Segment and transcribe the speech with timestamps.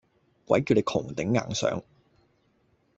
[0.47, 1.83] 鬼叫你窮頂硬上